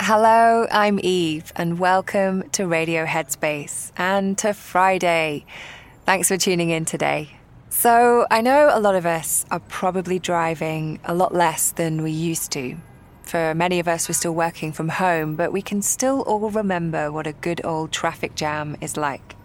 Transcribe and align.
Hello, 0.00 0.66
I'm 0.72 0.98
Eve, 1.00 1.52
and 1.54 1.78
welcome 1.78 2.50
to 2.50 2.66
Radio 2.66 3.06
Headspace 3.06 3.92
and 3.96 4.36
to 4.38 4.52
Friday. 4.52 5.46
Thanks 6.06 6.26
for 6.26 6.36
tuning 6.36 6.70
in 6.70 6.84
today. 6.84 7.38
So, 7.68 8.26
I 8.28 8.40
know 8.40 8.68
a 8.72 8.80
lot 8.80 8.96
of 8.96 9.06
us 9.06 9.46
are 9.52 9.60
probably 9.60 10.18
driving 10.18 10.98
a 11.04 11.14
lot 11.14 11.32
less 11.32 11.70
than 11.70 12.02
we 12.02 12.10
used 12.10 12.50
to. 12.50 12.78
For 13.22 13.54
many 13.54 13.78
of 13.78 13.86
us, 13.86 14.08
we're 14.08 14.14
still 14.14 14.34
working 14.34 14.72
from 14.72 14.88
home, 14.88 15.36
but 15.36 15.52
we 15.52 15.62
can 15.62 15.82
still 15.82 16.22
all 16.22 16.50
remember 16.50 17.12
what 17.12 17.28
a 17.28 17.32
good 17.32 17.64
old 17.64 17.92
traffic 17.92 18.34
jam 18.34 18.76
is 18.80 18.96
like. 18.96 19.36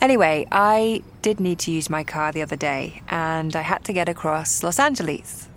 Anyway, 0.00 0.46
I 0.52 1.02
did 1.22 1.40
need 1.40 1.58
to 1.60 1.72
use 1.72 1.88
my 1.88 2.04
car 2.04 2.30
the 2.30 2.42
other 2.42 2.56
day, 2.56 3.02
and 3.08 3.56
I 3.56 3.62
had 3.62 3.84
to 3.84 3.92
get 3.92 4.08
across 4.08 4.62
Los 4.62 4.78
Angeles. 4.78 5.48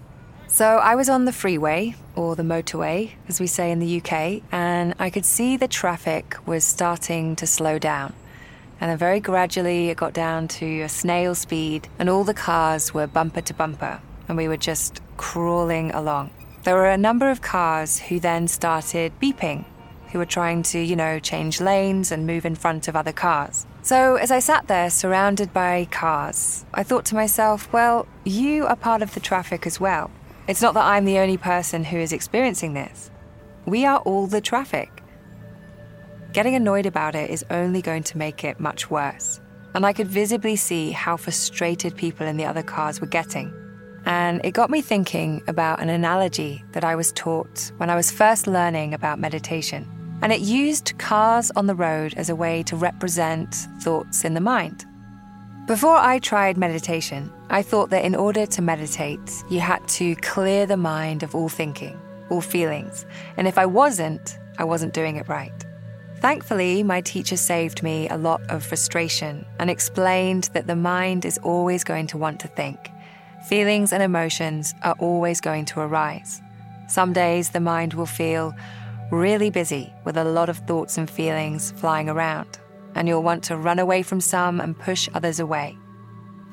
So 0.48 0.66
I 0.66 0.96
was 0.96 1.10
on 1.10 1.26
the 1.26 1.34
freeway, 1.34 1.96
or 2.16 2.36
the 2.36 2.44
motorway, 2.44 3.12
as 3.28 3.40
we 3.40 3.48
say 3.48 3.70
in 3.70 3.80
the 3.80 4.02
UK, 4.02 4.42
and 4.52 4.96
I 4.98 5.10
could 5.10 5.26
see 5.26 5.58
the 5.58 5.68
traffic 5.68 6.36
was 6.46 6.64
starting 6.64 7.36
to 7.36 7.46
slow 7.46 7.78
down. 7.78 8.14
And 8.82 8.90
then 8.90 8.98
very 8.98 9.20
gradually 9.20 9.90
it 9.90 9.98
got 9.98 10.14
down 10.14 10.48
to 10.60 10.82
a 10.82 10.90
snail 10.90 11.36
speed, 11.36 11.88
and 12.00 12.10
all 12.10 12.24
the 12.24 12.34
cars 12.34 12.94
were 12.94 13.08
bumper 13.08 13.42
to 13.42 13.54
bumper, 13.54 14.02
and 14.28 14.38
we 14.38 14.48
were 14.48 14.58
just 14.58 15.02
crawling 15.18 15.92
along. 15.92 16.32
There 16.64 16.76
were 16.76 16.90
a 16.90 16.98
number 16.98 17.30
of 17.30 17.42
cars 17.42 18.00
who 18.00 18.20
then 18.20 18.48
started 18.48 19.12
beeping, 19.22 19.66
who 20.12 20.18
were 20.20 20.26
trying 20.26 20.64
to, 20.64 20.80
you 20.80 20.96
know, 20.96 21.20
change 21.20 21.62
lanes 21.62 22.12
and 22.12 22.26
move 22.26 22.46
in 22.46 22.56
front 22.56 22.88
of 22.88 22.96
other 22.96 23.12
cars. 23.12 23.66
So 23.82 24.16
as 24.16 24.32
I 24.32 24.40
sat 24.40 24.68
there 24.68 24.90
surrounded 24.90 25.54
by 25.54 25.88
cars, 25.92 26.66
I 26.74 26.84
thought 26.84 27.06
to 27.06 27.16
myself, 27.16 27.72
well, 27.72 28.08
you 28.24 28.66
are 28.66 28.76
part 28.76 29.02
of 29.02 29.14
the 29.14 29.20
traffic 29.20 29.66
as 29.66 29.80
well. 29.80 30.12
It's 30.48 30.62
not 30.62 30.74
that 30.74 30.86
I'm 30.86 31.06
the 31.06 31.20
only 31.20 31.38
person 31.38 31.84
who 31.84 31.98
is 31.98 32.12
experiencing 32.12 32.74
this. 32.74 33.12
We 33.66 33.86
are 33.86 34.00
all 34.00 34.26
the 34.26 34.42
traffic. 34.42 35.04
Getting 36.34 36.56
annoyed 36.56 36.86
about 36.86 37.16
it 37.16 37.30
is 37.30 37.46
only 37.50 37.82
going 37.82 38.04
to 38.04 38.18
make 38.18 38.44
it 38.44 38.60
much 38.60 38.90
worse. 38.90 39.40
And 39.76 39.86
I 39.86 39.94
could 39.94 40.08
visibly 40.08 40.56
see 40.56 40.92
how 40.92 41.18
frustrated 41.18 41.96
people 41.96 42.26
in 42.26 42.38
the 42.38 42.46
other 42.46 42.64
cars 42.64 43.00
were 43.00 43.08
getting. 43.08 43.54
And 44.06 44.42
it 44.44 44.52
got 44.52 44.72
me 44.72 44.82
thinking 44.82 45.44
about 45.48 45.82
an 45.82 45.90
analogy 45.90 46.64
that 46.72 46.84
I 46.84 46.96
was 46.96 47.12
taught 47.12 47.72
when 47.78 47.90
I 47.90 47.96
was 47.96 48.10
first 48.10 48.48
learning 48.48 48.94
about 48.94 49.20
meditation. 49.20 49.88
And 50.22 50.34
it 50.34 50.42
used 50.42 50.98
cars 50.98 51.52
on 51.56 51.68
the 51.68 51.76
road 51.76 52.14
as 52.16 52.30
a 52.30 52.36
way 52.36 52.64
to 52.64 52.76
represent 52.76 53.54
thoughts 53.80 54.26
in 54.26 54.34
the 54.34 54.42
mind. 54.42 54.86
Before 55.66 55.96
I 55.96 56.20
tried 56.20 56.58
meditation, 56.58 57.32
I 57.50 57.62
thought 57.62 57.90
that 57.92 58.04
in 58.04 58.16
order 58.16 58.46
to 58.46 58.62
meditate, 58.62 59.44
you 59.50 59.60
had 59.60 59.88
to 59.90 60.16
clear 60.16 60.66
the 60.66 60.78
mind 60.78 61.24
of 61.24 61.36
all 61.36 61.48
thinking, 61.48 62.00
all 62.30 62.42
feelings. 62.42 63.06
And 63.38 63.48
if 63.48 63.58
I 63.58 63.66
wasn't, 63.66 64.38
I 64.58 64.64
wasn't 64.64 64.94
doing 64.94 65.16
it 65.16 65.30
right. 65.30 65.54
Thankfully, 66.18 66.84
my 66.84 67.00
teacher 67.00 67.38
saved 67.38 67.82
me 67.82 68.10
a 68.10 68.18
lot 68.18 68.42
of 68.50 68.66
frustration 68.66 69.46
and 69.58 69.70
explained 69.70 70.50
that 70.54 70.68
the 70.68 70.76
mind 70.76 71.24
is 71.24 71.38
always 71.38 71.86
going 71.86 72.08
to 72.08 72.18
want 72.18 72.42
to 72.42 72.50
think. 72.50 72.92
Feelings 73.48 73.94
and 73.94 74.04
emotions 74.04 74.74
are 74.84 74.96
always 75.00 75.40
going 75.40 75.64
to 75.66 75.80
arise. 75.80 76.42
Some 76.90 77.14
days 77.14 77.52
the 77.52 77.62
mind 77.62 77.94
will 77.94 78.06
feel 78.06 78.54
really 79.12 79.50
busy 79.50 79.92
with 80.06 80.18
a 80.18 80.24
lot 80.24 80.50
of 80.50 80.58
thoughts 80.60 80.98
and 80.98 81.10
feelings 81.10 81.72
flying 81.72 82.10
around 82.10 82.60
and 82.96 83.08
you'll 83.08 83.24
want 83.24 83.44
to 83.46 83.58
run 83.58 83.80
away 83.80 84.04
from 84.04 84.22
some 84.22 84.60
and 84.60 84.78
push 84.78 85.10
others 85.14 85.40
away. 85.40 85.78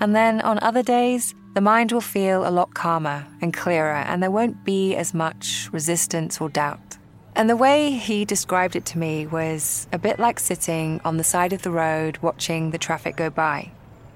And 0.00 0.14
then 0.14 0.40
on 0.42 0.58
other 0.60 0.82
days, 0.82 1.34
the 1.54 1.60
mind 1.60 1.92
will 1.92 2.02
feel 2.02 2.46
a 2.46 2.50
lot 2.50 2.74
calmer 2.74 3.26
and 3.40 3.52
clearer, 3.52 3.96
and 3.96 4.22
there 4.22 4.30
won't 4.30 4.64
be 4.64 4.94
as 4.94 5.14
much 5.14 5.70
resistance 5.72 6.40
or 6.40 6.50
doubt. 6.50 6.98
And 7.34 7.48
the 7.48 7.56
way 7.56 7.92
he 7.92 8.24
described 8.24 8.76
it 8.76 8.86
to 8.86 8.98
me 8.98 9.26
was 9.26 9.86
a 9.92 9.98
bit 9.98 10.18
like 10.18 10.38
sitting 10.38 11.00
on 11.04 11.16
the 11.16 11.24
side 11.24 11.52
of 11.52 11.62
the 11.62 11.70
road 11.70 12.18
watching 12.18 12.70
the 12.70 12.78
traffic 12.78 13.16
go 13.16 13.30
by, 13.30 13.70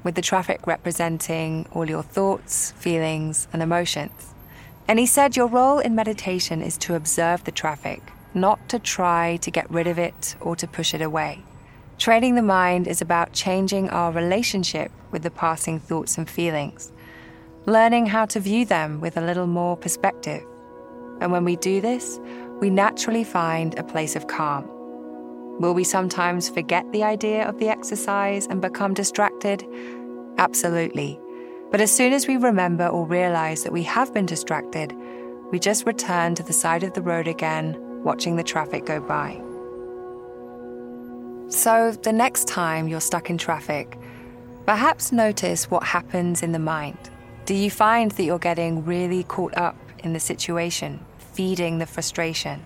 with 0.05 0.15
the 0.15 0.23
traffic 0.23 0.67
representing 0.67 1.67
all 1.73 1.89
your 1.89 2.03
thoughts, 2.03 2.73
feelings, 2.73 3.49
and 3.53 3.63
emotions. 3.63 4.35
And 4.87 4.99
he 4.99 5.07
said 5.07 5.37
your 5.37 5.47
role 5.47 5.79
in 5.79 5.95
meditation 5.95 6.63
is 6.63 6.77
to 6.79 6.95
observe 6.95 7.45
the 7.45 7.53
traffic, 7.53 8.03
not 8.35 8.69
to 8.69 8.79
try 8.79 9.37
to 9.39 9.51
get 9.51 9.71
rid 9.71 9.87
of 9.87 9.99
it 9.99 10.37
or 10.41 10.57
to 10.57 10.67
push 10.67 10.95
it 10.95 11.03
away. 11.03 11.43
Training 11.99 12.35
the 12.35 12.43
mind 12.43 12.87
is 12.87 13.03
about 13.03 13.33
changing 13.33 13.91
our 13.91 14.13
relationship 14.13 14.91
with 15.11 15.23
the 15.23 15.31
passing 15.31 15.79
thoughts 15.79 16.17
and 16.17 16.29
feelings, 16.29 16.93
learning 17.67 18.07
how 18.07 18.25
to 18.27 18.41
view 18.41 18.65
them 18.65 19.01
with 19.01 19.17
a 19.17 19.21
little 19.21 19.47
more 19.47 19.77
perspective. 19.77 20.43
And 21.21 21.31
when 21.31 21.45
we 21.45 21.57
do 21.57 21.81
this, 21.81 22.19
we 22.61 22.71
naturally 22.71 23.25
find 23.25 23.79
a 23.79 23.85
place 23.85 24.17
of 24.17 24.29
calm. 24.29 24.67
Will 25.61 25.75
we 25.75 25.85
sometimes 25.85 26.49
forget 26.49 26.91
the 26.91 27.05
idea 27.05 27.47
of 27.47 27.59
the 27.59 27.69
exercise 27.69 28.47
and 28.47 28.63
become 28.63 28.95
distracted? 28.95 29.63
Absolutely. 30.39 31.21
But 31.71 31.83
as 31.83 31.95
soon 31.95 32.15
as 32.15 32.27
we 32.27 32.39
remember 32.39 32.87
or 32.87 33.07
realize 33.07 33.63
that 33.65 33.73
we 33.73 33.83
have 33.83 34.15
been 34.15 34.25
distracted, 34.25 34.97
we 35.53 35.59
just 35.59 35.85
return 35.85 36.35
to 36.37 36.43
the 36.43 36.55
side 36.55 36.83
of 36.83 36.95
the 36.95 37.03
road 37.03 37.29
again, 37.29 37.77
watching 38.05 38.37
the 38.37 38.43
traffic 38.43 38.87
go 38.87 39.01
by. 39.01 39.41
So, 41.49 41.93
the 41.93 42.13
next 42.13 42.47
time 42.47 42.87
you're 42.87 43.01
stuck 43.01 43.29
in 43.29 43.37
traffic, 43.37 43.99
perhaps 44.67 45.11
notice 45.11 45.71
what 45.71 45.83
happens 45.83 46.43
in 46.43 46.53
the 46.53 46.59
mind. 46.59 47.11
Do 47.45 47.55
you 47.55 47.71
find 47.71 48.13
that 48.13 48.23
you're 48.23 48.39
getting 48.39 48.85
really 48.85 49.25
caught 49.25 49.57
up 49.57 49.77
in 49.99 50.13
the 50.13 50.21
situation, 50.21 51.05
feeding 51.19 51.79
the 51.79 51.87
frustration? 51.87 52.63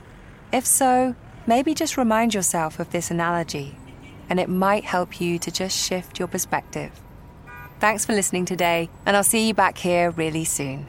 If 0.53 0.67
so, 0.67 1.15
maybe 1.47 1.75
just 1.75 1.97
remind 1.97 2.35
yourself 2.35 2.79
of 2.79 2.91
this 2.91 3.11
analogy, 3.11 3.79
and 4.29 4.39
it 4.39 4.49
might 4.49 4.85
help 4.85 5.21
you 5.21 5.39
to 5.39 5.51
just 5.51 5.77
shift 5.77 6.19
your 6.19 6.29
perspective. 6.29 6.93
Thanks 7.81 8.05
for 8.05 8.13
listening 8.13 8.45
today, 8.45 8.91
and 9.07 9.17
I'll 9.17 9.25
see 9.25 9.49
you 9.49 9.55
back 9.55 9.79
here 9.79 10.11
really 10.11 10.45
soon. 10.45 10.87